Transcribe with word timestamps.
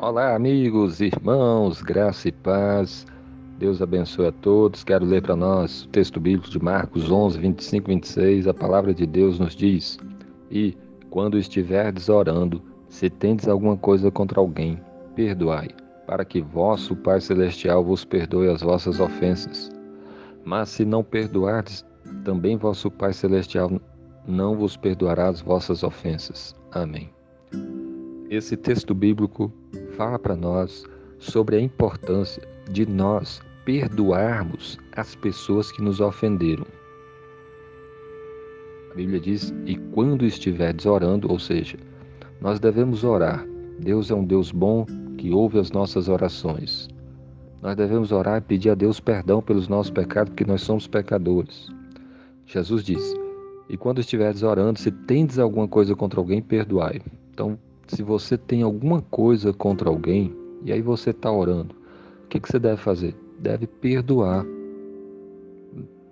Olá, 0.00 0.36
amigos, 0.36 1.00
irmãos, 1.00 1.82
graça 1.82 2.28
e 2.28 2.32
paz. 2.32 3.04
Deus 3.58 3.82
abençoe 3.82 4.28
a 4.28 4.32
todos. 4.32 4.84
Quero 4.84 5.04
ler 5.04 5.22
para 5.22 5.34
nós 5.34 5.82
o 5.82 5.88
texto 5.88 6.20
bíblico 6.20 6.48
de 6.48 6.62
Marcos 6.62 7.10
11, 7.10 7.36
25 7.40 7.90
e 7.90 7.94
26. 7.94 8.46
A 8.46 8.54
palavra 8.54 8.94
de 8.94 9.04
Deus 9.04 9.40
nos 9.40 9.56
diz: 9.56 9.98
E 10.52 10.78
quando 11.10 11.36
estiverdes 11.36 12.08
orando, 12.08 12.62
se 12.88 13.10
tendes 13.10 13.48
alguma 13.48 13.76
coisa 13.76 14.08
contra 14.08 14.38
alguém, 14.38 14.80
perdoai, 15.16 15.70
para 16.06 16.24
que 16.24 16.40
vosso 16.40 16.94
Pai 16.94 17.20
Celestial 17.20 17.84
vos 17.84 18.04
perdoe 18.04 18.48
as 18.48 18.62
vossas 18.62 19.00
ofensas. 19.00 19.68
Mas 20.44 20.68
se 20.68 20.84
não 20.84 21.02
perdoardes, 21.02 21.84
também 22.24 22.56
vosso 22.56 22.88
Pai 22.88 23.12
Celestial 23.12 23.68
não 24.28 24.54
vos 24.54 24.76
perdoará 24.76 25.26
as 25.26 25.40
vossas 25.40 25.82
ofensas. 25.82 26.54
Amém. 26.70 27.10
Esse 28.30 28.56
texto 28.56 28.94
bíblico 28.94 29.52
fala 29.98 30.16
para 30.16 30.36
nós 30.36 30.86
sobre 31.18 31.56
a 31.56 31.60
importância 31.60 32.40
de 32.70 32.86
nós 32.86 33.42
perdoarmos 33.64 34.78
as 34.92 35.16
pessoas 35.16 35.72
que 35.72 35.82
nos 35.82 36.00
ofenderam. 36.00 36.64
A 38.92 38.94
Bíblia 38.94 39.18
diz: 39.18 39.52
"E 39.66 39.76
quando 39.92 40.24
estiverdes 40.24 40.86
orando", 40.86 41.30
ou 41.30 41.38
seja, 41.38 41.76
nós 42.40 42.60
devemos 42.60 43.02
orar. 43.02 43.44
Deus 43.80 44.08
é 44.12 44.14
um 44.14 44.24
Deus 44.24 44.52
bom 44.52 44.86
que 45.18 45.32
ouve 45.32 45.58
as 45.58 45.72
nossas 45.72 46.08
orações. 46.08 46.88
Nós 47.60 47.74
devemos 47.74 48.12
orar 48.12 48.38
e 48.38 48.40
pedir 48.40 48.70
a 48.70 48.76
Deus 48.76 49.00
perdão 49.00 49.42
pelos 49.42 49.66
nossos 49.66 49.90
pecados, 49.90 50.30
porque 50.30 50.44
nós 50.44 50.62
somos 50.62 50.86
pecadores. 50.86 51.68
Jesus 52.46 52.84
disse: 52.84 53.16
E 53.68 53.76
quando 53.76 54.00
estiveres 54.00 54.44
orando, 54.44 54.78
se 54.78 54.92
tendes 54.92 55.40
alguma 55.40 55.66
coisa 55.66 55.96
contra 55.96 56.20
alguém, 56.20 56.40
perdoai. 56.40 57.00
Então, 57.32 57.58
se 57.88 58.02
você 58.02 58.36
tem 58.36 58.62
alguma 58.62 59.02
coisa 59.02 59.52
contra 59.52 59.88
alguém, 59.88 60.34
e 60.62 60.72
aí 60.72 60.82
você 60.82 61.10
está 61.10 61.30
orando, 61.32 61.74
o 62.24 62.28
que, 62.28 62.38
que 62.38 62.48
você 62.48 62.58
deve 62.58 62.76
fazer? 62.76 63.16
Deve 63.38 63.66
perdoar. 63.66 64.44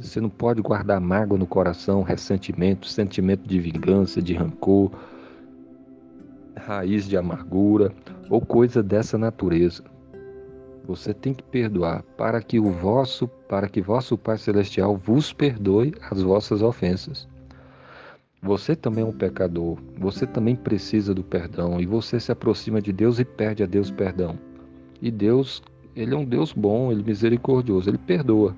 Você 0.00 0.20
não 0.20 0.30
pode 0.30 0.62
guardar 0.62 1.00
mágoa 1.00 1.38
no 1.38 1.46
coração, 1.46 2.02
ressentimento, 2.02 2.88
sentimento 2.88 3.46
de 3.46 3.58
vingança, 3.58 4.22
de 4.22 4.32
rancor, 4.32 4.90
raiz 6.56 7.06
de 7.06 7.16
amargura 7.16 7.92
ou 8.30 8.40
coisa 8.40 8.82
dessa 8.82 9.18
natureza. 9.18 9.82
Você 10.86 11.12
tem 11.12 11.34
que 11.34 11.42
perdoar 11.42 12.02
para 12.16 12.40
que 12.40 12.58
o 12.58 12.70
vosso, 12.70 13.28
para 13.28 13.68
que 13.68 13.82
vosso 13.82 14.16
Pai 14.16 14.38
celestial 14.38 14.96
vos 14.96 15.32
perdoe 15.32 15.92
as 16.10 16.22
vossas 16.22 16.62
ofensas. 16.62 17.28
Você 18.40 18.76
também 18.76 19.02
é 19.02 19.06
um 19.06 19.12
pecador, 19.12 19.78
você 19.98 20.24
também 20.24 20.54
precisa 20.54 21.12
do 21.12 21.24
perdão 21.24 21.80
e 21.80 21.86
você 21.86 22.20
se 22.20 22.30
aproxima 22.30 22.80
de 22.80 22.92
Deus 22.92 23.18
e 23.18 23.24
pede 23.24 23.64
a 23.64 23.66
Deus 23.66 23.90
perdão. 23.90 24.38
E 25.02 25.10
Deus, 25.10 25.60
ele 25.94 26.14
é 26.14 26.16
um 26.16 26.24
Deus 26.24 26.52
bom, 26.52 26.92
ele 26.92 27.02
é 27.02 27.04
misericordioso, 27.04 27.90
ele 27.90 27.98
perdoa. 27.98 28.54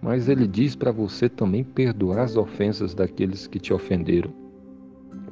Mas 0.00 0.28
ele 0.28 0.46
diz 0.46 0.76
para 0.76 0.92
você 0.92 1.28
também 1.28 1.64
perdoar 1.64 2.20
as 2.20 2.36
ofensas 2.36 2.94
daqueles 2.94 3.48
que 3.48 3.58
te 3.58 3.72
ofenderam, 3.72 4.32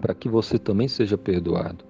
para 0.01 0.15
que 0.15 0.29
você 0.29 0.59
também 0.59 0.89
seja 0.89 1.17
perdoado. 1.17 1.85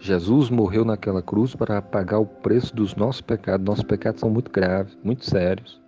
Jesus 0.00 0.48
morreu 0.48 0.84
naquela 0.84 1.22
cruz 1.22 1.54
para 1.54 1.80
pagar 1.82 2.18
o 2.18 2.26
preço 2.26 2.74
dos 2.74 2.96
nossos 2.96 3.20
pecados. 3.20 3.64
Nossos 3.64 3.84
pecados 3.84 4.20
são 4.20 4.30
muito 4.30 4.50
graves, 4.50 4.98
muito 5.04 5.24
sérios. 5.24 5.80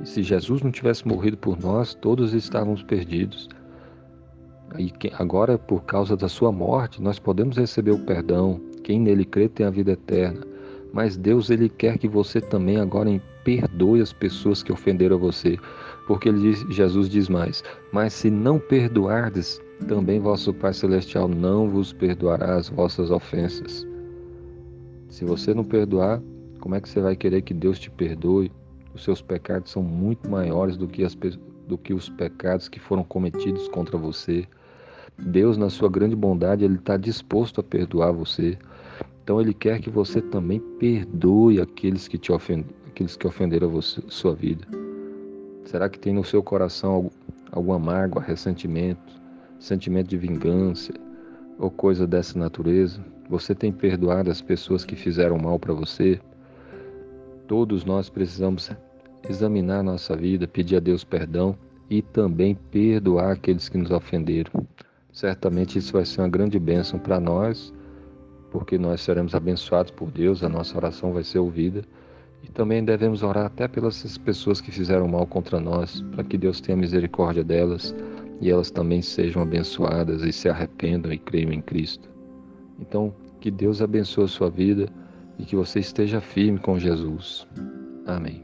E 0.00 0.08
se 0.08 0.22
Jesus 0.22 0.62
não 0.62 0.70
tivesse 0.70 1.06
morrido 1.06 1.36
por 1.36 1.60
nós, 1.60 1.92
todos 1.92 2.32
estávamos 2.32 2.82
perdidos. 2.82 3.48
E 4.78 4.92
agora, 5.18 5.56
por 5.56 5.84
causa 5.84 6.16
da 6.16 6.28
sua 6.28 6.50
morte, 6.50 7.00
nós 7.00 7.18
podemos 7.18 7.56
receber 7.56 7.92
o 7.92 8.04
perdão. 8.04 8.60
Quem 8.82 9.00
nele 9.00 9.24
crê 9.24 9.48
tem 9.48 9.64
a 9.66 9.70
vida 9.70 9.92
eterna. 9.92 10.40
Mas 10.92 11.16
Deus 11.16 11.50
ele 11.50 11.68
quer 11.68 11.98
que 11.98 12.08
você 12.08 12.40
também 12.40 12.76
agora 12.76 13.20
perdoe 13.44 14.00
as 14.00 14.12
pessoas 14.12 14.62
que 14.62 14.72
ofenderam 14.72 15.18
você, 15.18 15.58
porque 16.06 16.32
diz, 16.32 16.60
Jesus 16.70 17.08
diz 17.08 17.28
mais: 17.28 17.62
"Mas 17.92 18.14
se 18.14 18.30
não 18.30 18.58
perdoardes, 18.58 19.60
também 19.88 20.20
vosso 20.20 20.52
Pai 20.54 20.72
Celestial 20.72 21.28
não 21.28 21.68
vos 21.68 21.92
perdoará 21.92 22.54
as 22.56 22.68
vossas 22.68 23.10
ofensas. 23.10 23.86
Se 25.08 25.24
você 25.24 25.52
não 25.52 25.64
perdoar, 25.64 26.22
como 26.60 26.74
é 26.74 26.80
que 26.80 26.88
você 26.88 27.00
vai 27.00 27.14
querer 27.14 27.42
que 27.42 27.52
Deus 27.52 27.78
te 27.78 27.90
perdoe? 27.90 28.50
Os 28.94 29.04
seus 29.04 29.20
pecados 29.20 29.70
são 29.70 29.82
muito 29.82 30.30
maiores 30.30 30.76
do 30.76 30.86
que, 30.86 31.04
as, 31.04 31.14
do 31.14 31.76
que 31.76 31.92
os 31.92 32.08
pecados 32.08 32.68
que 32.68 32.80
foram 32.80 33.04
cometidos 33.04 33.68
contra 33.68 33.98
você. 33.98 34.46
Deus, 35.18 35.56
na 35.56 35.70
sua 35.70 35.88
grande 35.88 36.16
bondade, 36.16 36.64
Ele 36.64 36.76
está 36.76 36.96
disposto 36.96 37.60
a 37.60 37.64
perdoar 37.64 38.12
você. 38.12 38.58
Então 39.22 39.40
Ele 39.40 39.54
quer 39.54 39.80
que 39.80 39.90
você 39.90 40.20
também 40.20 40.60
perdoe 40.78 41.60
aqueles 41.60 42.08
que 42.08 42.18
te 42.18 42.32
ofendem, 42.32 42.74
aqueles 42.86 43.16
que 43.16 43.26
ofenderam 43.26 43.68
a 43.68 43.70
você, 43.70 44.02
sua 44.08 44.34
vida. 44.34 44.66
Será 45.64 45.88
que 45.88 45.98
tem 45.98 46.12
no 46.12 46.24
seu 46.24 46.42
coração 46.42 47.10
alguma 47.52 47.78
mágoa, 47.78 48.22
ressentimento? 48.22 49.24
sentimento 49.64 50.08
de 50.08 50.18
vingança 50.18 50.92
ou 51.58 51.70
coisa 51.70 52.06
dessa 52.06 52.38
natureza? 52.38 53.04
Você 53.28 53.54
tem 53.54 53.72
perdoado 53.72 54.30
as 54.30 54.42
pessoas 54.42 54.84
que 54.84 54.94
fizeram 54.94 55.38
mal 55.38 55.58
para 55.58 55.72
você? 55.72 56.20
Todos 57.48 57.84
nós 57.84 58.10
precisamos 58.10 58.70
examinar 59.28 59.82
nossa 59.82 60.14
vida, 60.14 60.46
pedir 60.46 60.76
a 60.76 60.80
Deus 60.80 61.02
perdão 61.02 61.56
e 61.88 62.02
também 62.02 62.54
perdoar 62.54 63.32
aqueles 63.32 63.68
que 63.68 63.78
nos 63.78 63.90
ofenderam. 63.90 64.52
Certamente 65.14 65.78
isso 65.78 65.92
vai 65.92 66.04
ser 66.04 66.20
uma 66.20 66.28
grande 66.28 66.58
bênção 66.58 66.98
para 66.98 67.20
nós, 67.20 67.72
porque 68.50 68.76
nós 68.76 69.00
seremos 69.00 69.32
abençoados 69.32 69.92
por 69.92 70.10
Deus, 70.10 70.42
a 70.42 70.48
nossa 70.48 70.76
oração 70.76 71.12
vai 71.12 71.22
ser 71.22 71.38
ouvida. 71.38 71.82
E 72.42 72.48
também 72.48 72.84
devemos 72.84 73.22
orar 73.22 73.46
até 73.46 73.68
pelas 73.68 74.18
pessoas 74.18 74.60
que 74.60 74.72
fizeram 74.72 75.06
mal 75.06 75.24
contra 75.24 75.60
nós, 75.60 76.02
para 76.10 76.24
que 76.24 76.36
Deus 76.36 76.60
tenha 76.60 76.76
misericórdia 76.76 77.44
delas 77.44 77.94
e 78.40 78.50
elas 78.50 78.72
também 78.72 79.00
sejam 79.00 79.40
abençoadas 79.40 80.22
e 80.22 80.32
se 80.32 80.48
arrependam 80.48 81.12
e 81.12 81.18
creiam 81.18 81.52
em 81.52 81.62
Cristo. 81.62 82.10
Então, 82.80 83.14
que 83.40 83.52
Deus 83.52 83.80
abençoe 83.80 84.24
a 84.24 84.28
sua 84.28 84.50
vida 84.50 84.88
e 85.38 85.44
que 85.44 85.54
você 85.54 85.78
esteja 85.78 86.20
firme 86.20 86.58
com 86.58 86.76
Jesus. 86.76 87.46
Amém. 88.04 88.43